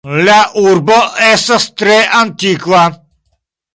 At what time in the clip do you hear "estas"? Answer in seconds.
1.25-1.67